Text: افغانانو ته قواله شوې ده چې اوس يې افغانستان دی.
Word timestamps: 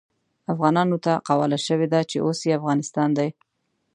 افغانانو 0.53 0.97
ته 1.05 1.13
قواله 1.27 1.59
شوې 1.67 1.87
ده 1.93 1.99
چې 2.09 2.17
اوس 2.25 2.39
يې 2.47 2.57
افغانستان 2.59 3.09
دی. 3.17 3.29